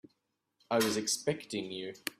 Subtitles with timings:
[0.71, 1.93] I was expecting you.